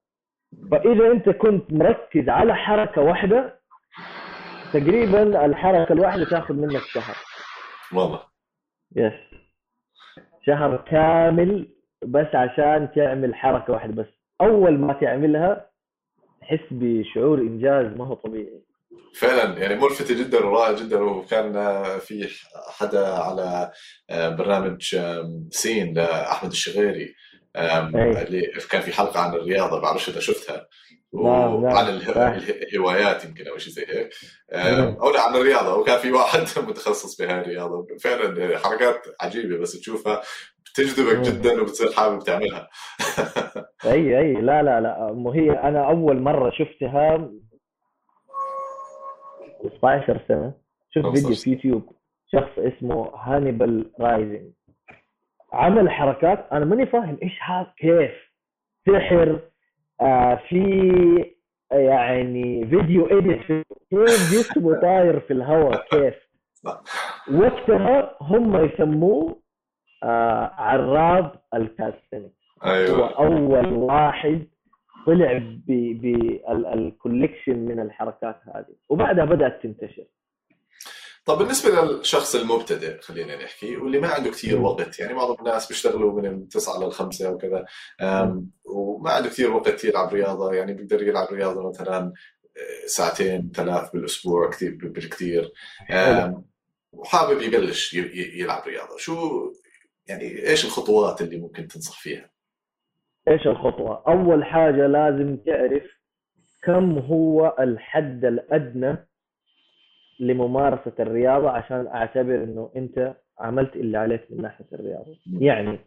[0.71, 3.61] فإذا أنت كنت مركز على حركة واحدة
[4.73, 7.17] تقريبا الحركة الواحدة تاخذ منك شهر.
[7.95, 8.21] والله.
[8.97, 9.13] يس
[10.47, 11.69] شهر كامل
[12.05, 14.09] بس عشان تعمل حركة واحدة بس.
[14.41, 15.70] أول ما تعملها
[16.41, 18.63] تحس بشعور إنجاز ما هو طبيعي.
[19.15, 21.01] فعلا يعني ملفتة جدا ورائع جدا.
[21.01, 21.53] وكان
[21.99, 22.29] في
[22.79, 23.73] حدا على
[24.11, 24.97] برنامج
[25.51, 27.15] سين لأحمد الشغيري.
[27.57, 28.23] أم، أي.
[28.23, 30.67] اللي كان في حلقة عن الرياضة بعرفش إذا شفتها.
[31.13, 31.89] وعن.
[31.89, 34.11] الهوايات يمكن أو شيء زي هيك.
[34.55, 34.97] نعم.
[35.03, 35.75] أو لا عن الرياضة.
[35.79, 37.87] وكان في واحد متخصص بهاي الرياضة.
[38.01, 40.23] فعلا حركات عجيبة بس تشوفها
[40.65, 41.23] بتجذبك مم.
[41.23, 42.69] جدا وبتصير حابب تعملها.
[43.85, 44.33] أي أي.
[44.33, 45.13] لا لا لا.
[45.13, 45.51] مو هي.
[45.51, 47.31] أنا أول مرة شفتها
[49.63, 50.55] 15 سنة.
[50.91, 51.93] شفت 15 فيديو في يوتيوب.
[52.33, 54.53] شخص اسمه هانيبال فور كينج
[55.53, 58.13] عمل حركات أنا ماني فاهم إيش هذا كيف؟
[58.87, 59.41] سحر
[60.01, 61.31] آه في
[61.73, 63.43] يعني فيديو اديت
[63.91, 66.15] كيف جسمه طاير في الهواء كيف؟
[67.35, 69.43] وقتها هم يسموه
[70.03, 72.31] آه عراب الكاليسثنكس
[72.63, 74.47] هو أيوه أول واحد
[75.07, 78.75] طلع بال collection من الحركات هذه.
[78.89, 80.05] وبعدها بدأت تنتشر.
[81.25, 84.61] طب بالنسبة للشخص المبتدئ خلينا نحكي واللي ما عنده كثير.
[84.61, 87.65] وقت يعني معظم الناس بيشتغلوا من التسعة للخمسة وكذا
[88.01, 93.91] أم، وما عنده كثير وقت يلعب رياضة يعني بيقدر يلعب رياضة مثلا أه، ساعتين ثلاث
[93.91, 95.53] بالأسبوع كثير بالكثير
[96.93, 99.17] وحابب يبلش يلعب رياضة شو
[100.07, 102.31] يعني إيش الخطوات اللي ممكن تنصح فيها؟
[103.29, 105.83] إيش الخطوة أول حاجة لازم تعرف
[106.63, 109.09] كم هو الحد الأدنى
[110.21, 115.17] لممارسة الرياضة عشان أعتبر إنه أنت عملت اللي عليك من ناحية الرياضة.
[115.39, 115.79] يعني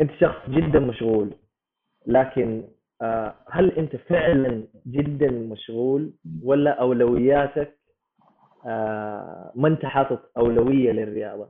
[0.00, 1.30] أنت شخص جدا مشغول
[2.06, 2.64] لكن
[3.02, 6.12] آه، هل أنت فعلا جدا مشغول
[6.42, 7.78] ولا أولوياتك
[8.66, 11.48] آه، ما انت حاطط أولوية للرياضة؟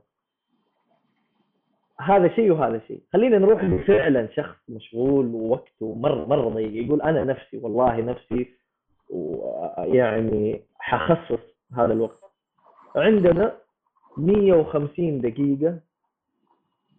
[2.01, 3.01] هذا شيء وهذا شيء.
[3.13, 8.47] خلينا نروح لفعلا شخص مشغول ووقته مرة مرة ضيق يقول أنا نفسي والله نفسي
[9.09, 12.19] ويعني حخصص هذا الوقت
[12.95, 13.57] عندنا
[14.17, 15.79] 150 دقيقة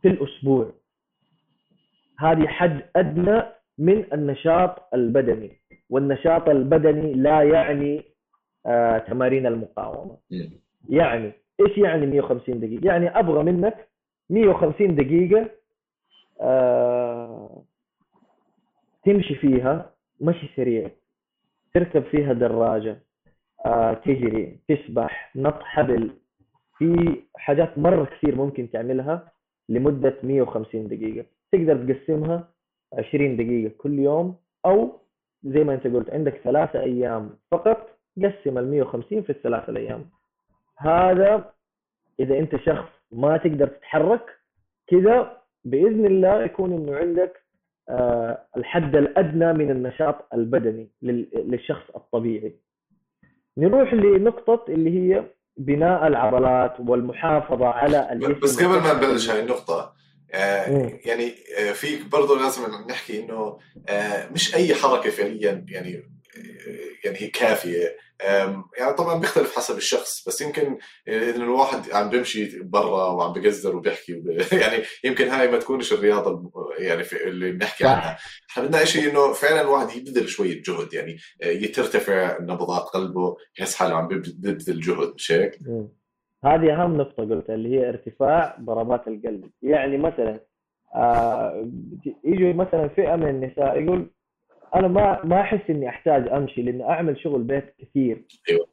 [0.02, 0.72] في الأسبوع
[2.18, 3.42] هذه حد أدنى
[3.78, 5.60] من النشاط البدني
[5.90, 8.02] والنشاط البدني لا يعني
[8.66, 10.50] آه تمارين المقاومة مم.
[10.88, 13.88] يعني إيش يعني 150 دقيقة؟ يعني أبغى منك
[14.30, 15.50] 150 دقيقة
[16.40, 17.62] آه
[19.04, 20.90] تمشي فيها مشي سريع
[21.74, 23.05] تركب فيها دراجة
[24.04, 26.10] تجري تسبح نط حبل
[26.78, 29.32] في حاجات مرة كثير ممكن تعملها
[29.68, 31.26] لمدة 150 دقيقة.
[31.52, 32.48] تقدر تقسمها
[32.98, 35.00] 20 دقيقة كل يوم أو
[35.44, 40.04] زي ما أنت قلت عندك ثلاثة أيام فقط قسم ال 150 في الثلاثة الأيام.
[40.78, 41.52] هذا
[42.20, 44.26] إذا أنت شخص ما تقدر تتحرك
[44.86, 47.42] كذا بإذن الله يكون إنه عندك
[47.88, 52.52] آه، الحد الأدنى من النشاط البدني لل- للشخص الطبيعي.
[53.58, 55.24] نروح لنقطة اللي هي
[55.56, 59.96] بناء العضلات والمحافظة على الجسم بس قبل ما نبلش هاي النقطة
[60.32, 60.98] آه، مم.
[61.04, 66.02] يعني آه، في برضه لازم نحكي إنه آه، مش أي حركة فعليا يعني
[67.04, 67.96] يعني هي كافية
[68.78, 74.14] يعني طبعا بيختلف حسب الشخص بس يمكن اذا الواحد عم بيمشي برا وعم بقزر وبيحكي
[74.14, 74.26] وب...
[74.62, 77.84] يعني يمكن هاي ما تكونش الرياضة الم- يعني في اللي بنحكي.
[77.86, 78.18] عنها
[78.50, 83.94] إحنا بدنا شيء إنه فعلا الواحد يبذل شوية جهد يعني يترتفع نبضات قلبه يحس حاله
[83.96, 85.58] عم بيبذ- بيبذل جهد مش هيك؟
[86.44, 90.40] هذه أهم نقطة قلتها اللي هي ارتفاع ضربات القلب يعني مثلا
[90.94, 91.70] آه
[92.24, 94.10] يجوا مثلا فئة من النساء يقول
[94.76, 98.66] أنا ما ما أحس إني أحتاج أمشي لاني أعمل شغل بيت كثير أيوة.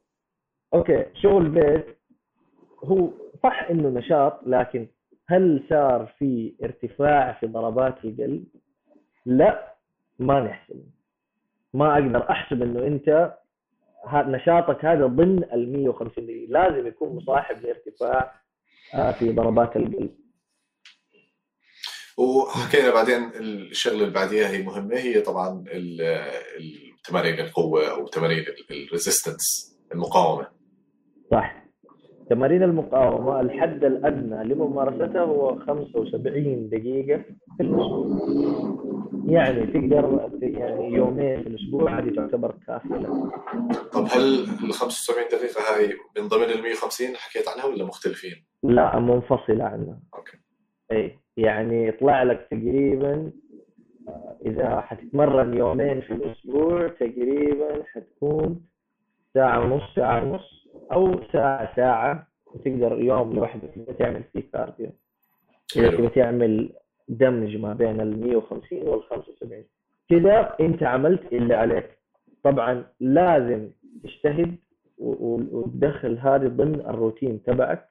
[0.73, 1.97] أوكي شغل بيت
[2.83, 3.09] هو
[3.43, 4.87] صح إنه نشاط لكن
[5.27, 8.45] هل صار في ارتفاع في ضربات القلب؟
[9.25, 9.73] لا
[10.19, 10.83] ما نحسب
[11.73, 13.33] ما أقدر أحسب إنه أنت
[14.13, 18.33] نشاطك هذا ضمن ال 150 دقيقة لازم يكون مصاحب لارتفاع
[18.95, 20.22] آه، في ضربات القلب
[22.17, 26.01] وحكينا بعدين الشغلة اللي بعديها هي مهمة هي طبعا ال-
[26.97, 30.47] التمارين القوة أو تمارين ال resistance المقاومة.
[31.31, 31.63] صح.
[32.29, 37.23] تمارين المقاومة الحد الأدنى لممارستها هو 75 دقيقة
[37.57, 38.19] في الأسبوع.
[39.27, 43.07] يعني تقدر يعني يومين في الأسبوع هذه تعتبر كافية.
[43.93, 48.99] طب هل ال 75 دقيقة هاي من ضمن ال 150 حكيت عنها ولا مختلفين؟ لا
[48.99, 49.99] منفصلة عنها.
[50.15, 50.37] أوكي.
[50.91, 53.31] اي يعني يطلع لك تقريبا
[54.45, 58.65] إذا حتتمرن يومين في الأسبوع تقريبا حتكون
[59.33, 62.27] ساعة ونص ساعة ونص أو ساعة ساعة.
[62.53, 64.89] وتقدر يوم لوحده تبغى تعمل فيه كارديو
[65.75, 65.89] إذا.
[65.91, 66.73] تبغى تعمل
[67.07, 69.63] دمج ما بين ال 150 وال 75
[70.09, 71.97] كذا إنت عملت اللي عليك.
[72.43, 73.69] طبعا لازم
[74.03, 74.55] تجتهد
[74.97, 77.89] وتدخل هذه ضمن الروتين تبعك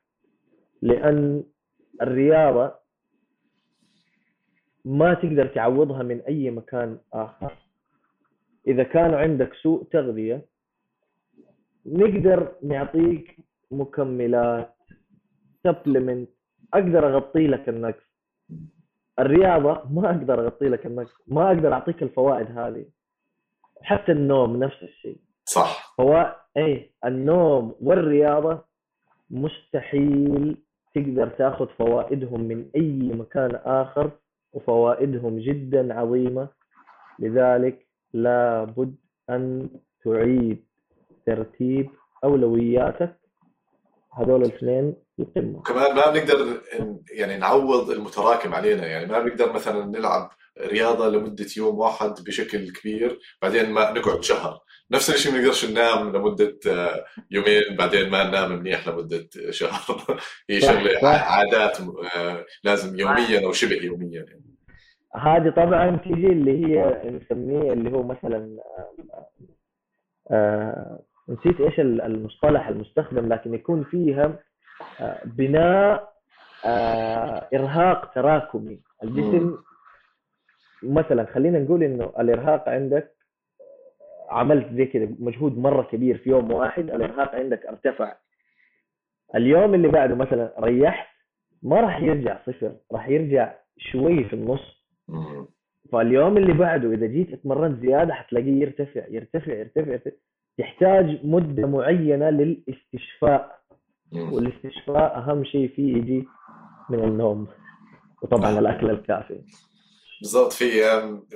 [0.82, 1.42] لأن
[2.02, 2.74] الرياضة
[4.84, 7.52] ما تقدر تعوضها من أي مكان آخر.
[8.66, 10.46] إذا كان عندك سوء تغذية
[11.86, 13.36] نقدر نعطيك
[13.70, 14.76] مكملات
[15.64, 16.30] سبلمنت
[16.74, 18.02] أقدر أغطي لك النقص.
[19.18, 21.14] الرياضة ما أقدر أغطي لك النقص.
[21.26, 22.86] ما أقدر أعطيك الفوائد هذه.
[23.82, 25.18] حتى النوم نفس الشيء.
[25.44, 25.94] صح.
[25.96, 28.64] فوائد اي النوم والرياضة
[29.30, 30.56] مستحيل
[30.94, 34.10] تقدر تاخذ فوائدهم من أي مكان آخر.
[34.52, 36.48] وفوائدهم جدا عظيمة.
[37.18, 38.96] لذلك لابد
[39.30, 39.68] أن
[40.04, 40.64] تعيد
[41.26, 41.90] ترتيب
[42.24, 43.16] أولوياتك.
[44.14, 46.60] هذول الاثنين القمه وكمان ما بنقدر
[47.12, 48.86] يعني نعوض المتراكم علينا.
[48.86, 54.58] يعني ما بنقدر مثلا نلعب رياضة لمدة يوم واحد بشكل كبير بعدين ما نقعد شهر.
[54.90, 60.20] نفس الشيء ما نقدرش ننام لمدة آه، يومين بعدين ما ننام منيح لمدة شهر.
[60.50, 61.78] هي شغلة عادات
[62.16, 64.52] آه، لازم يوميا أو شبه يوميا يعني.
[65.14, 69.28] هذه طبعا تيجي اللي هي نسميه اللي هو مثلا آه,
[70.30, 74.38] آه، نسيت إيش المصطلح المستخدم لكن يكون فيها
[75.24, 76.12] بناء
[76.64, 78.80] آه، إرهاق تراكمي.
[79.04, 79.56] الجسم
[80.82, 83.12] مثلا خلينا نقول إنه الإرهاق عندك
[84.28, 88.16] عملت زي كذا مجهود مرة كبير في يوم واحد الإرهاق عندك ارتفع.
[89.34, 91.08] اليوم اللي بعده مثلا ريحت
[91.62, 94.84] ما راح يرجع صفر راح يرجع شوي في النص.
[95.92, 100.16] فاليوم اللي بعده إذا جيت اتمرنت زيادة حتلاقيه يرتفع يرتفع يرتفع, يرتفع.
[100.58, 103.62] يحتاج مدة معينة للاستشفاء.
[104.12, 106.24] والاستشفاء أهم شيء فيه يجي
[106.90, 107.46] من النوم
[108.22, 109.40] وطبعا الأكل الكافي.
[110.22, 110.82] بالضبط في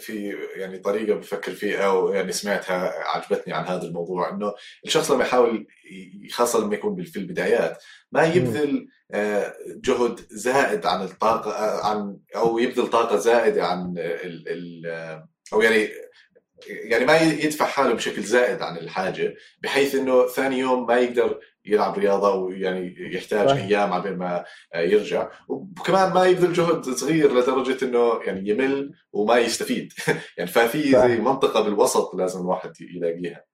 [0.01, 5.67] في يعني طريقة بفكر فيها ويعني سمعتها عجبتني عن هذا الموضوع إنه الشخص لما يحاول
[6.33, 12.59] خاصة لما يكون في البدايات ما يبذل آه، جهد زائد عن الطاقة آه، عن أو
[12.59, 14.87] يبذل طاقة زائدة عن ال
[15.53, 15.89] أو يعني
[16.67, 21.99] يعني ما يدفع حاله بشكل زائد عن الحاجة بحيث إنه ثاني يوم ما يقدر يلعب
[21.99, 23.65] رياضة ويعني يحتاج صحيح.
[23.65, 25.29] أيام على ما يرجع.
[25.49, 29.93] وكمان ما يبذل جهد صغير لدرجة إنه يعني يمل وما يستفيد.
[30.39, 33.45] يعني ففي زي منطقة بالوسط لازم الواحد يلاقيها.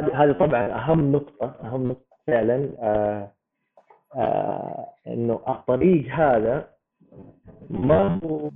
[0.00, 3.32] هذه طبعا أهم نقطة أهم نقطة فعلا آه
[4.16, 6.68] آه إنه الطريق هذا
[7.70, 8.50] ما هو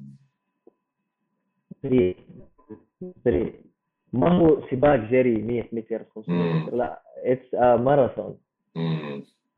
[1.82, 2.16] طريق
[4.12, 8.38] ما هو سباق جري 100 متر 500 متر لا it's ماراثون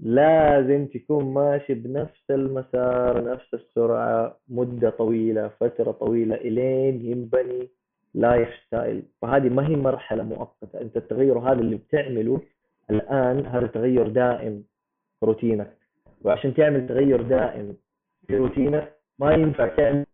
[0.01, 7.69] لازم تكون ماشي بنفس المسار نفس السرعة مدة طويلة فترة طويلة إلين ينبني
[8.15, 10.81] lifestyle فهذه ما هي مرحلة مؤقتة.
[10.81, 12.41] أنت التغير هذا اللي بتعمله
[12.91, 14.65] الآن هذا تغير دائم
[15.21, 15.77] في روتينك.
[16.25, 17.77] وعشان تعمل تغير دائم
[18.27, 20.07] في روتينك ما ينفع تعمل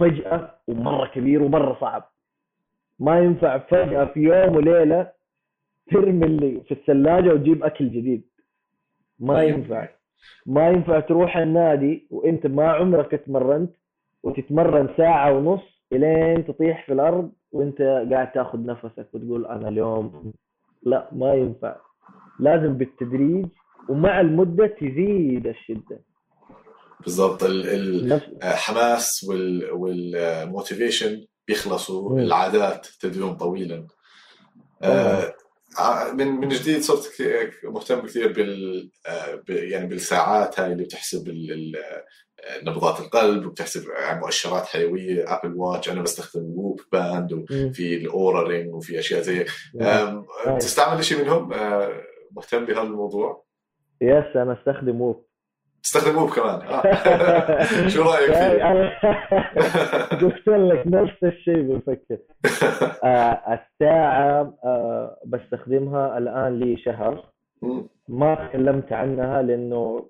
[0.00, 2.10] فجأة ومرة كبير ومرة صعب.
[2.98, 5.19] ما ينفع فجأة في يوم وليلة
[5.90, 8.28] ترمي اللي في الثلاجة وتجيب أكل جديد.
[9.18, 9.88] ما ينفع.
[10.46, 13.70] ما ينفع تروح النادي وأنت ما عمرك تمرنت
[14.22, 20.32] وتتمرن ساعة ونص إلين تطيح في الأرض وأنت قاعد تأخذ نفسك وتقول أنا اليوم
[20.82, 21.76] لا ما ينفع.
[22.40, 23.46] لازم بالتدريج
[23.88, 26.00] ومع المدة تزيد الشدة.
[27.04, 27.42] بالضبط.
[28.44, 29.30] الحماس
[29.72, 32.18] وال motivation بيخلصوا.
[32.20, 33.86] العادات تدوم طويلا.
[34.82, 35.32] آه
[36.14, 37.22] من من جديد صرت
[37.64, 38.90] مهتم كثير بال
[39.48, 41.28] يعني بالساعات هاي اللي بتحسب
[42.62, 48.74] نبضات القلب وبتحسب مؤشرات حيوية Apple Watch أنا بستخدم Whoop band وفي ال Oura Ring
[48.74, 49.46] وفي أشياء زي
[50.58, 51.48] تستعمل شيء منهم؟
[52.36, 53.44] مهتم بهذا الموضوع؟
[54.00, 55.29] يس أنا أستخدم ووب
[55.82, 56.60] تستخدموه كمان.
[56.60, 57.88] آه.
[57.92, 58.64] شو رأيك فيه؟
[60.16, 62.18] قلت لك نفس الشيء بفكر
[63.04, 67.24] آه الساعة آه بستخدمها الآن لي شهر
[68.08, 70.06] ما تكلمت عنها لأنه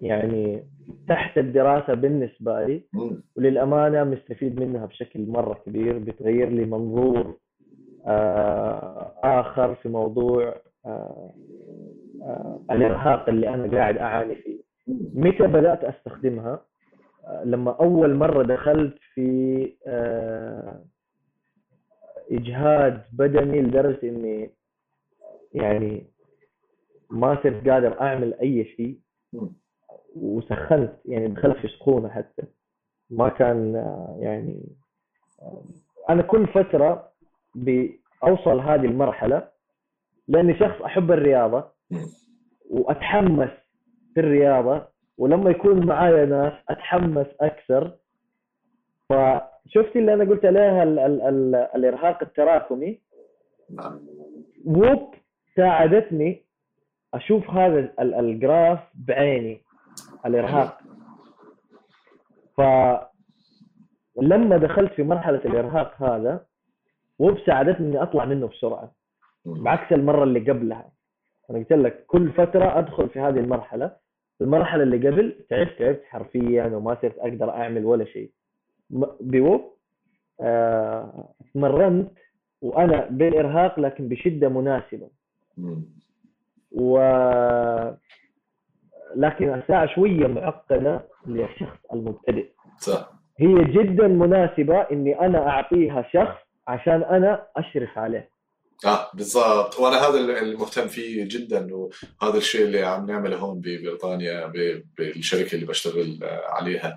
[0.00, 0.64] يعني
[1.08, 2.82] تحت الدراسة بالنسبة لي.
[3.36, 5.98] وللأمانة مستفيد منها بشكل مرة كبير.
[5.98, 7.36] بتغير لي منظور
[9.24, 10.54] آخر في موضوع
[12.70, 14.58] الإرهاق اللي أنا قاعد أعاني فيه.
[15.14, 16.60] متى بدأت أستخدمها؟
[17.26, 20.84] آه، لما أول مرة دخلت في آه،
[22.30, 24.50] اجهاد بدني لدرجة إني
[25.54, 26.06] يعني
[27.10, 28.98] ما صرت قادر أعمل أي شيء.
[30.16, 32.42] وسخنت يعني دخلت في سخونة حتى.
[33.10, 33.74] ما كان
[34.18, 34.62] يعني
[36.10, 37.08] أنا كل فترة
[37.54, 39.48] بأوصل هذه المرحلة
[40.28, 41.74] لأني شخص أحب الرياضة.
[42.70, 43.50] وأتحمس
[44.14, 44.86] في الرياضة
[45.18, 47.92] ولما يكون معايا ناس أتحمس أكثر.
[49.08, 53.00] فشفت اللي أنا قلت عليها ال ال ال الإرهاق التراكمي؟
[53.70, 54.00] نعم.
[54.64, 55.14] ووب
[55.56, 56.42] ساعدتني
[57.14, 59.60] أشوف هذا ال- الجراف بعيني
[60.26, 60.78] الإرهاق.
[64.16, 66.46] فلما دخلت في مرحلة الإرهاق هذا
[67.18, 68.92] ووب ساعدتني إني أطلع منه بسرعة.
[69.44, 70.93] بعكس المرة اللي قبلها.
[71.50, 73.96] أنا قلت لك كل فترة أدخل في هذه المرحلة
[74.40, 78.30] المرحلة اللي قبل تعبت تعبت حرفيا وما صرت أقدر أعمل ولا شيء.
[78.90, 79.74] م- بوب
[80.40, 81.34] آه،
[82.62, 85.08] وأنا بالإرهاق لكن بشدة مناسبة.
[86.72, 86.98] و
[89.16, 92.46] لكن الساعة شوية معقدة للشخص المبتدئ.
[92.78, 93.10] صح.
[93.38, 96.36] هي جدا مناسبة إني أنا أعطيها شخص
[96.68, 98.28] عشان أنا أشرف عليه.
[98.86, 99.78] آه بالضبط.
[99.78, 104.52] وأنا هذا اللي المهتم فيه جدا وهذا الشيء اللي عم نعمله هون ببريطانيا
[104.98, 106.96] بالشركة اللي بشتغل آه، عليها.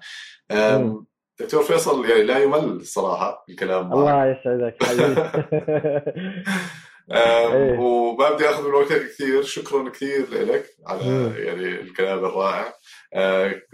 [1.39, 3.93] دكتور فيصل يعني لا يمل الصراحه الكلام معك.
[3.97, 5.21] الله يسعدك حبيبي.
[7.11, 7.17] أم،
[7.51, 7.79] إيه.
[7.79, 11.33] وما بدي آخذ من وقتك كثير شكرا كثير لك على مم.
[11.37, 12.73] يعني الكلام الرائع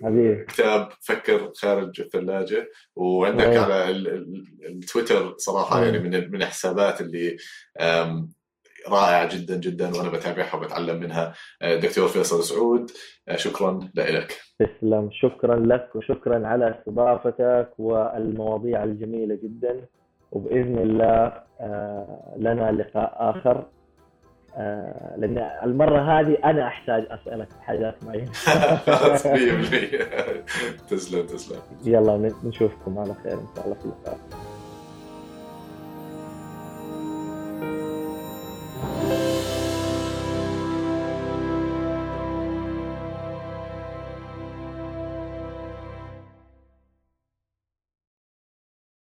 [0.04, 3.60] حبيبي كتاب فكر خارج الثلاجة وعندك أيه.
[3.60, 5.84] على ال- ال- التويتر صراحة مم.
[5.84, 7.38] يعني من من الحسابات اللي
[8.90, 12.92] رائعة جدا جدا وأنا بتابعها وبتعلم منها أه، دكتور فيصل سعود
[13.28, 19.86] أه، شكرا لك تسلم شكرا لك وشكرا على استضافتك والمواضيع الجميلة جدا
[20.34, 23.66] وبإذن الله آه، لنا لقاء آخر.
[24.58, 28.36] آه، لأن المرة هذه أنا أحتاج أسألك حاجات معينة 100%
[30.90, 31.60] تسلم تسلم.
[31.86, 34.18] يلا نشوفكم على خير إن شاء الله في اللقاء.